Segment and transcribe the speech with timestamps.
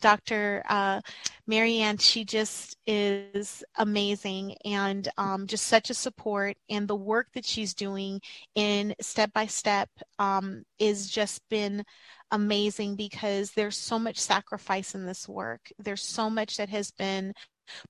[0.00, 0.62] Dr.
[0.68, 1.00] Uh,
[1.46, 6.56] Marianne, she just is amazing and um, just such a support.
[6.68, 8.20] And the work that she's doing
[8.54, 11.84] in step by step um, is just been
[12.30, 15.72] amazing because there's so much sacrifice in this work.
[15.78, 17.32] There's so much that has been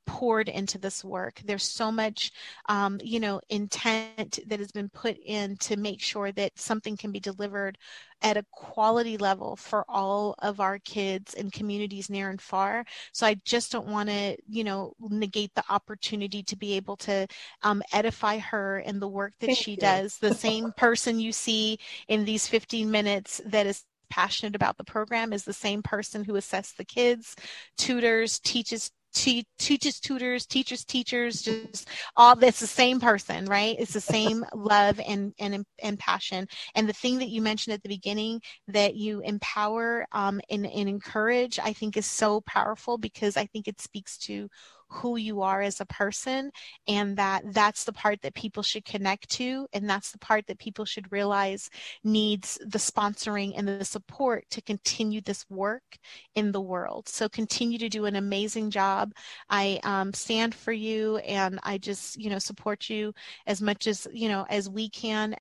[0.06, 1.40] poured into this work.
[1.44, 2.32] There's so much,
[2.68, 7.12] um, you know, intent that has been put in to make sure that something can
[7.12, 7.78] be delivered
[8.22, 12.84] at a quality level for all of our kids and communities near and far.
[13.12, 17.26] So I just don't want to, you know, negate the opportunity to be able to
[17.62, 19.76] um, edify her and the work that Thank she you.
[19.78, 20.18] does.
[20.18, 25.32] The same person you see in these 15 minutes that is passionate about the program
[25.32, 27.36] is the same person who assesses the kids,
[27.78, 33.76] tutors, teaches te- teaches tutors teachers teachers just all that's the same person right?
[33.78, 36.46] It's the same love and and and passion.
[36.74, 40.88] And the thing that you mentioned at the beginning that you empower um, and, and
[40.88, 44.48] encourage i think is so powerful because i think it speaks to
[44.90, 46.50] who you are as a person
[46.88, 50.58] and that that's the part that people should connect to and that's the part that
[50.58, 51.70] people should realize
[52.04, 55.98] needs the sponsoring and the support to continue this work
[56.34, 57.08] in the world.
[57.08, 59.12] So continue to do an amazing job.
[59.48, 63.12] I um, stand for you and i just you know support you
[63.46, 65.34] as much as you know as we can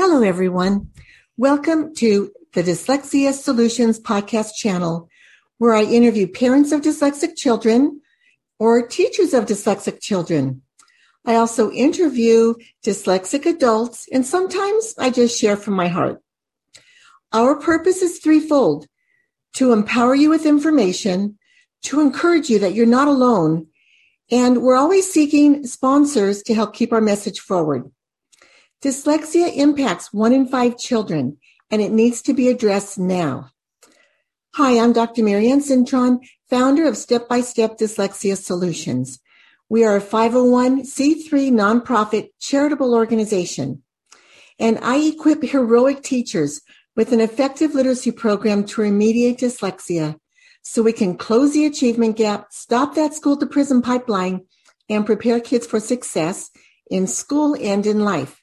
[0.00, 0.90] Hello, everyone.
[1.36, 5.08] Welcome to the Dyslexia Solutions podcast channel,
[5.56, 8.00] where I interview parents of dyslexic children
[8.60, 10.62] or teachers of dyslexic children.
[11.24, 12.54] I also interview
[12.86, 16.22] dyslexic adults, and sometimes I just share from my heart.
[17.32, 18.86] Our purpose is threefold
[19.54, 21.38] to empower you with information,
[21.86, 23.66] to encourage you that you're not alone,
[24.30, 27.90] and we're always seeking sponsors to help keep our message forward.
[28.80, 33.50] Dyslexia impacts one in five children, and it needs to be addressed now.
[34.54, 35.24] Hi, I'm Dr.
[35.24, 39.18] Marianne Cintron, founder of Step by Step Dyslexia Solutions.
[39.68, 43.82] We are a 501c3 nonprofit charitable organization,
[44.60, 46.60] and I equip heroic teachers
[46.94, 50.20] with an effective literacy program to remediate dyslexia
[50.62, 54.46] so we can close the achievement gap, stop that school to prison pipeline,
[54.88, 56.52] and prepare kids for success
[56.88, 58.37] in school and in life.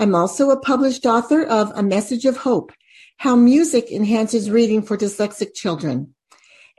[0.00, 2.70] I'm also a published author of A Message of Hope
[3.16, 6.14] How Music Enhances Reading for Dyslexic Children.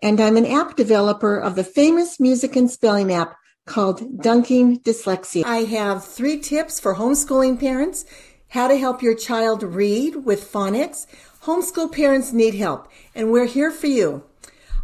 [0.02, 3.36] And I'm an app developer of the famous music and spelling app
[3.66, 5.44] called Dunking Dyslexia.
[5.44, 8.06] I have three tips for homeschooling parents
[8.52, 11.06] how to help your child read with phonics.
[11.44, 14.24] Homeschool parents need help, and we're here for you.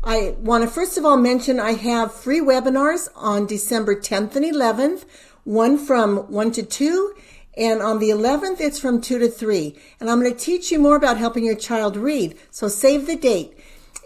[0.03, 4.45] I want to first of all mention I have free webinars on December 10th and
[4.45, 5.06] 11th,
[5.45, 7.16] one from 1 to 2
[7.58, 9.76] and on the 11th, it's from 2 to 3.
[10.00, 12.38] And I'm going to teach you more about helping your child read.
[12.52, 13.58] So save the date.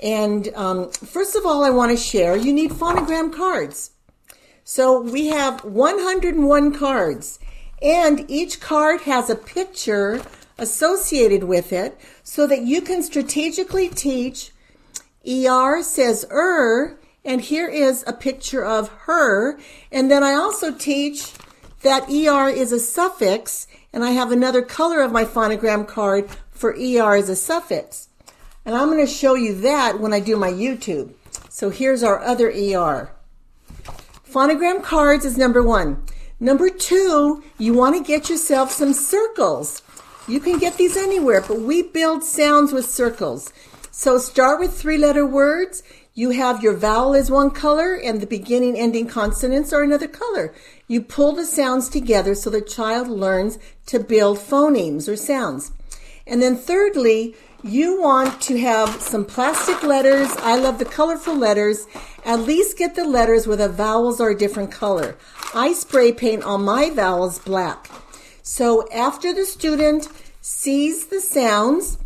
[0.02, 3.92] And um, first of all, I want to share you need phonogram cards.
[4.64, 7.40] So we have 101 cards,
[7.82, 10.22] and each card has a picture
[10.60, 14.52] associated with it so that you can strategically teach.
[15.28, 19.60] ER says er, and here is a picture of her.
[19.92, 21.34] And then I also teach
[21.81, 26.72] that ER is a suffix, and I have another color of my phonogram card for
[26.72, 28.09] ER as a suffix.
[28.66, 31.13] And I'm going to show you that when I do my YouTube.
[31.50, 33.12] So here's our other ER.
[34.29, 36.03] Phonogram cards is number one.
[36.39, 39.81] Number two, you want to get yourself some circles.
[40.28, 43.51] You can get these anywhere, but we build sounds with circles.
[43.91, 45.84] So start with three letter words.
[46.19, 50.53] You have your vowel as one color and the beginning ending consonants are another color.
[50.85, 55.72] You pull the sounds together so the child learns to build phonemes or sounds.
[56.28, 60.30] And then thirdly, you want to have some plastic letters.
[60.40, 61.88] I love the colorful letters.
[62.25, 65.16] At least get the letters where the vowels are a different color.
[65.56, 67.89] I spray paint on my vowels black.
[68.44, 70.10] So after the student
[70.42, 71.98] sees the sounds,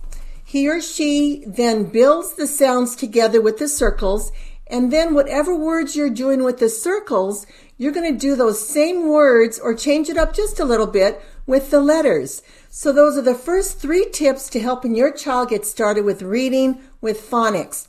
[0.54, 4.32] he or she then builds the sounds together with the circles.
[4.68, 9.10] And then whatever words you're doing with the circles, you're going to do those same
[9.10, 12.44] words or change it up just a little bit with the letters.
[12.70, 16.84] So those are the first three tips to helping your child get started with reading
[17.02, 17.88] with phonics.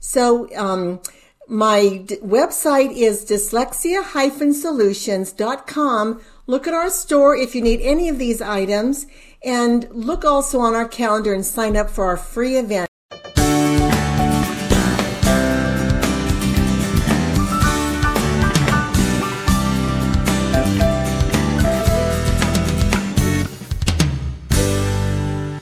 [0.00, 1.00] So, um,
[1.46, 6.22] my d- website is dyslexia-solutions.com.
[6.48, 9.06] Look at our store if you need any of these items
[9.44, 12.87] and look also on our calendar and sign up for our free event.